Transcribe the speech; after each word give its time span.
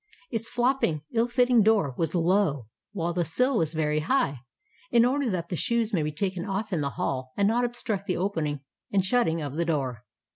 Its 0.31 0.49
flopping, 0.49 1.03
ill 1.13 1.27
fitting 1.27 1.61
door 1.61 1.93
was 1.95 2.15
low, 2.15 2.65
while 2.91 3.13
the 3.13 3.23
sill 3.23 3.59
was 3.59 3.75
very 3.75 3.99
high, 3.99 4.39
in 4.89 5.05
order 5.05 5.29
that 5.29 5.49
the 5.49 5.55
shoes 5.55 5.93
may 5.93 6.01
be 6.01 6.11
taken 6.11 6.43
off 6.43 6.73
in 6.73 6.81
the 6.81 6.89
hall 6.97 7.33
and 7.37 7.47
not 7.47 7.63
obstruct 7.63 8.07
the 8.07 8.17
opening 8.17 8.61
and 8.91 9.05
shutting 9.05 9.43
of 9.43 9.57
the 9.57 9.65
door. 9.65 10.03